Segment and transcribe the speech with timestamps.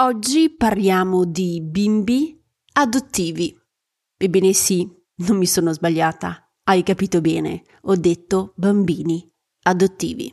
[0.00, 2.40] Oggi parliamo di bimbi
[2.74, 3.52] adottivi.
[4.16, 4.88] Ebbene sì,
[5.26, 6.50] non mi sono sbagliata.
[6.62, 9.28] Hai capito bene, ho detto bambini
[9.64, 10.32] adottivi.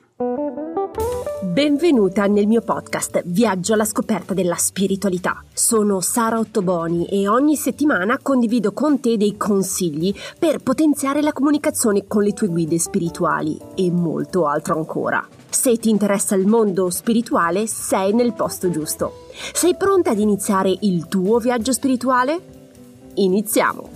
[1.41, 5.43] Benvenuta nel mio podcast Viaggio alla scoperta della spiritualità.
[5.51, 12.05] Sono Sara Ottoboni e ogni settimana condivido con te dei consigli per potenziare la comunicazione
[12.05, 15.27] con le tue guide spirituali e molto altro ancora.
[15.49, 19.24] Se ti interessa il mondo spirituale, sei nel posto giusto.
[19.35, 22.71] Sei pronta ad iniziare il tuo viaggio spirituale?
[23.15, 23.89] Iniziamo!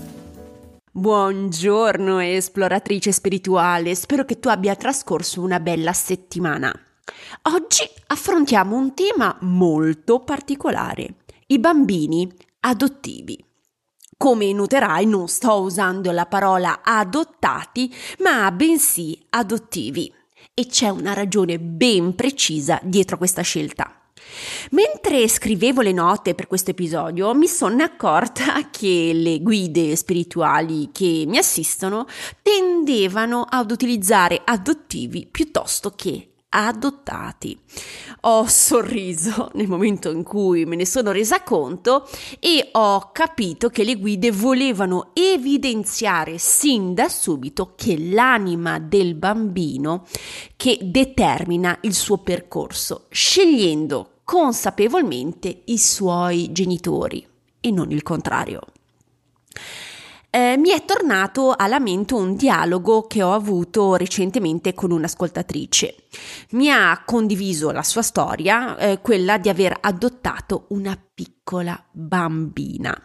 [0.92, 6.78] Buongiorno esploratrice spirituale, spero che tu abbia trascorso una bella settimana.
[7.54, 11.16] Oggi affrontiamo un tema molto particolare,
[11.48, 12.30] i bambini
[12.60, 13.42] adottivi.
[14.18, 20.14] Come noterai non sto usando la parola adottati, ma bensì adottivi
[20.54, 23.99] e c'è una ragione ben precisa dietro questa scelta.
[24.72, 31.24] Mentre scrivevo le note per questo episodio mi sono accorta che le guide spirituali che
[31.28, 32.06] mi assistono
[32.42, 37.58] tendevano ad utilizzare adottivi piuttosto che adottati.
[38.22, 42.08] Ho sorriso nel momento in cui me ne sono resa conto
[42.40, 50.06] e ho capito che le guide volevano evidenziare sin da subito che l'anima del bambino
[50.56, 57.28] che determina il suo percorso, scegliendo consapevolmente i suoi genitori
[57.60, 58.62] e non il contrario
[60.32, 65.96] eh, mi è tornato alla mente un dialogo che ho avuto recentemente con un'ascoltatrice.
[66.52, 72.96] Mi ha condiviso la sua storia, eh, quella di aver adottato una piccola bambina.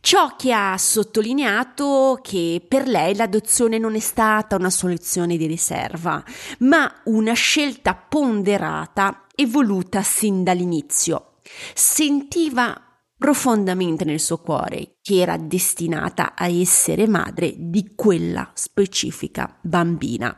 [0.00, 6.22] Ciò che ha sottolineato che per lei l'adozione non è stata una soluzione di riserva,
[6.58, 11.34] ma una scelta ponderata e voluta sin dall'inizio.
[11.74, 12.80] Sentiva
[13.16, 20.36] profondamente nel suo cuore che era destinata a essere madre di quella specifica bambina.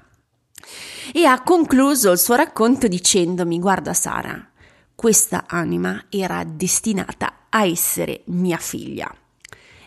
[1.13, 4.51] E ha concluso il suo racconto dicendomi guarda Sara,
[4.95, 9.13] questa anima era destinata a essere mia figlia.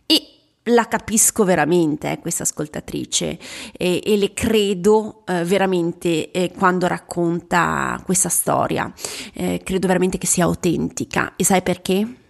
[0.06, 0.37] E
[0.68, 3.38] la capisco veramente, eh, questa ascoltatrice,
[3.72, 8.92] e, e le credo eh, veramente eh, quando racconta questa storia.
[9.34, 11.34] Eh, credo veramente che sia autentica.
[11.36, 12.26] E sai perché?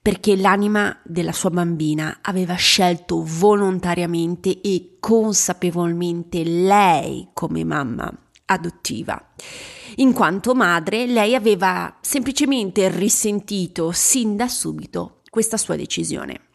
[0.00, 8.12] perché l'anima della sua bambina aveva scelto volontariamente e consapevolmente lei come mamma
[8.46, 9.32] adottiva.
[9.96, 16.51] In quanto madre, lei aveva semplicemente risentito sin da subito questa sua decisione.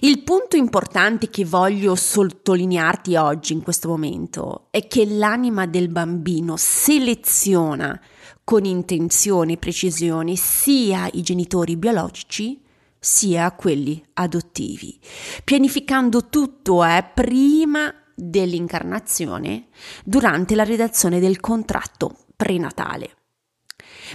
[0.00, 6.56] Il punto importante che voglio sottolinearti oggi in questo momento è che l'anima del bambino
[6.56, 8.00] seleziona
[8.44, 12.60] con intenzione e precisione sia i genitori biologici
[12.98, 14.98] sia quelli adottivi,
[15.44, 19.66] pianificando tutto eh, prima dell'incarnazione
[20.04, 23.16] durante la redazione del contratto prenatale.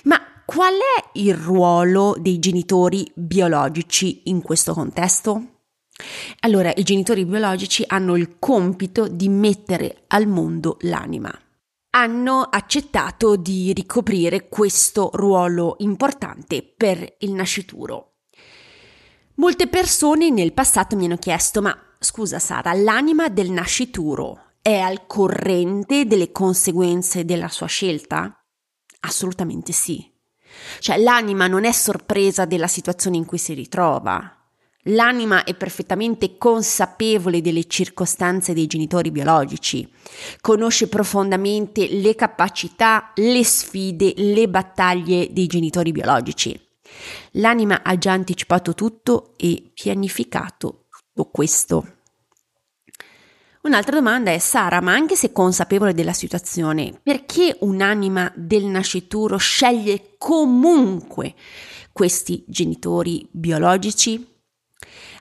[0.03, 5.56] Ma qual è il ruolo dei genitori biologici in questo contesto?
[6.41, 11.31] Allora, i genitori biologici hanno il compito di mettere al mondo l'anima
[11.97, 18.17] hanno accettato di ricoprire questo ruolo importante per il nascituro.
[19.35, 25.07] Molte persone nel passato mi hanno chiesto, ma scusa Sara, l'anima del nascituro è al
[25.07, 28.43] corrente delle conseguenze della sua scelta?
[29.01, 30.13] Assolutamente sì.
[30.79, 34.36] Cioè l'anima non è sorpresa della situazione in cui si ritrova,
[34.89, 39.89] L'anima è perfettamente consapevole delle circostanze dei genitori biologici,
[40.39, 46.57] conosce profondamente le capacità, le sfide, le battaglie dei genitori biologici.
[47.31, 51.91] L'anima ha già anticipato tutto e pianificato tutto questo.
[53.63, 60.15] Un'altra domanda è Sara, ma anche se consapevole della situazione, perché un'anima del nascituro sceglie
[60.17, 61.35] comunque
[61.91, 64.35] questi genitori biologici?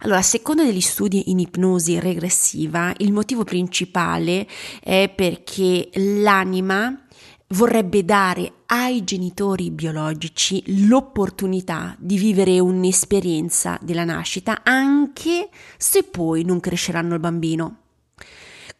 [0.01, 4.47] Allora, secondo degli studi in ipnosi regressiva, il motivo principale
[4.83, 7.07] è perché l'anima
[7.51, 16.61] vorrebbe dare ai genitori biologici l'opportunità di vivere un'esperienza della nascita anche se poi non
[16.61, 17.81] cresceranno il bambino.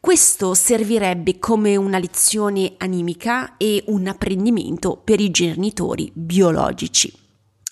[0.01, 7.13] Questo servirebbe come una lezione animica e un apprendimento per i genitori biologici.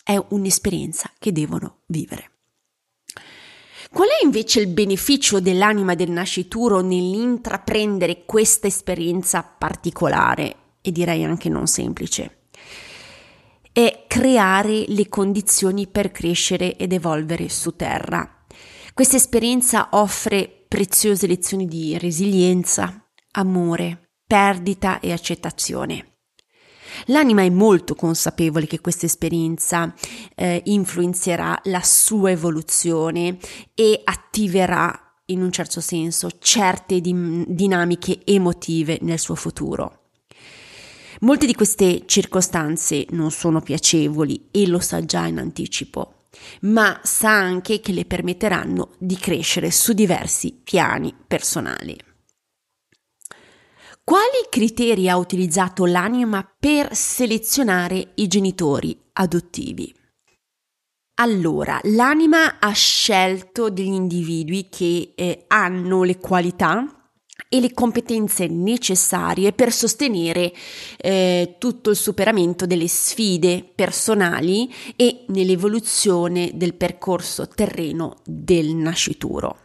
[0.03, 2.34] È un'esperienza che devono vivere.
[3.95, 11.49] Qual è invece il beneficio dell'anima del nascituro nell'intraprendere questa esperienza particolare e direi anche
[11.49, 12.45] non semplice?
[13.75, 18.45] è creare le condizioni per crescere ed evolvere su Terra.
[18.95, 26.14] Questa esperienza offre preziose lezioni di resilienza, amore, perdita e accettazione.
[27.07, 29.95] L'anima è molto consapevole che questa esperienza
[30.35, 33.39] eh, influenzerà la sua evoluzione
[33.75, 40.01] e attiverà in un certo senso certe dim- dinamiche emotive nel suo futuro.
[41.21, 46.25] Molte di queste circostanze non sono piacevoli e lo sa già in anticipo,
[46.63, 51.97] ma sa anche che le permetteranno di crescere su diversi piani personali.
[54.05, 59.95] Quali criteri ha utilizzato l'anima per selezionare i genitori adottivi?
[61.23, 67.11] Allora, l'anima ha scelto degli individui che eh, hanno le qualità
[67.49, 70.53] e le competenze necessarie per sostenere
[70.99, 79.57] eh, tutto il superamento delle sfide personali e nell'evoluzione del percorso terreno del nascituro.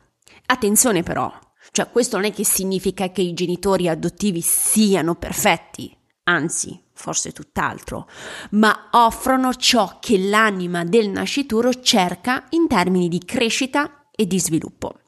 [0.46, 1.30] Attenzione però,
[1.72, 8.08] cioè questo non è che significa che i genitori adottivi siano perfetti, anzi, forse tutt'altro,
[8.52, 15.00] ma offrono ciò che l'anima del nascituro cerca in termini di crescita e di sviluppo.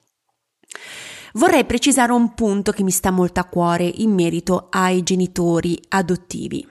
[1.33, 6.67] Vorrei precisare un punto che mi sta molto a cuore in merito ai genitori adottivi.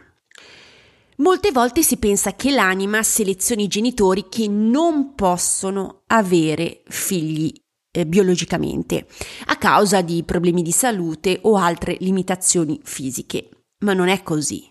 [1.17, 7.53] Molte volte si pensa che l'anima selezioni i genitori che non possono avere figli
[7.91, 9.07] eh, biologicamente
[9.47, 13.49] a causa di problemi di salute o altre limitazioni fisiche,
[13.81, 14.69] ma non è così.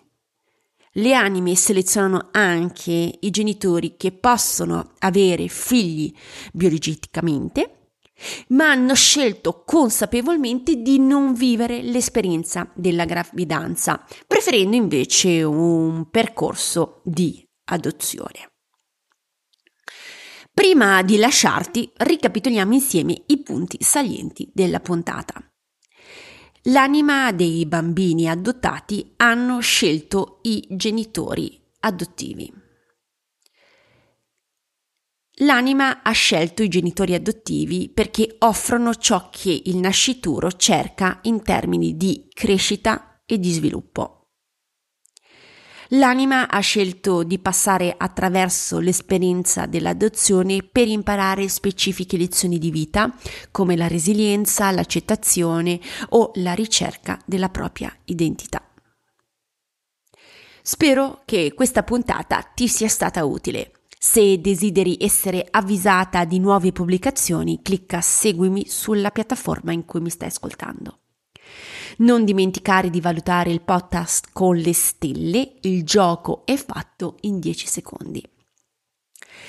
[0.93, 6.11] Le anime selezionano anche i genitori che possono avere figli
[6.51, 7.73] biologicamente
[8.49, 17.43] ma hanno scelto consapevolmente di non vivere l'esperienza della gravidanza, preferendo invece un percorso di
[17.71, 18.58] adozione.
[20.59, 25.41] Prima di lasciarti, ricapitoliamo insieme i punti salienti della puntata.
[26.63, 32.51] L'anima dei bambini adottati hanno scelto i genitori adottivi.
[35.35, 41.95] L'anima ha scelto i genitori adottivi perché offrono ciò che il nascituro cerca in termini
[41.95, 44.18] di crescita e di sviluppo.
[45.93, 53.11] L'anima ha scelto di passare attraverso l'esperienza dell'adozione per imparare specifiche lezioni di vita
[53.49, 58.63] come la resilienza, l'accettazione o la ricerca della propria identità.
[60.61, 63.71] Spero che questa puntata ti sia stata utile.
[63.97, 70.27] Se desideri essere avvisata di nuove pubblicazioni, clicca seguimi sulla piattaforma in cui mi stai
[70.27, 70.99] ascoltando.
[71.99, 77.67] Non dimenticare di valutare il podcast con le stelle, il gioco è fatto in 10
[77.67, 78.23] secondi.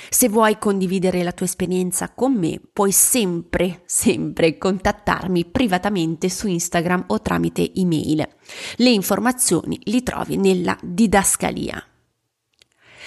[0.08, 7.05] Se vuoi condividere la tua esperienza con me, puoi sempre, sempre contattarmi privatamente su Instagram
[7.06, 8.29] o tramite email.
[8.76, 11.81] Le informazioni li trovi nella didascalia.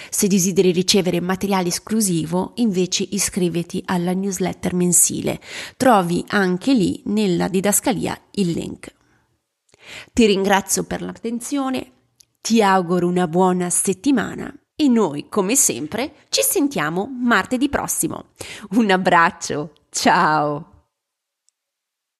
[0.08, 5.38] Se desideri ricevere materiale esclusivo, invece iscriviti alla newsletter mensile.
[5.76, 9.02] Trovi anche lì nella didascalia il link.
[10.12, 11.92] Ti ringrazio per l'attenzione,
[12.40, 18.30] ti auguro una buona settimana e noi, come sempre, ci sentiamo martedì prossimo.
[18.72, 20.73] Un abbraccio, ciao!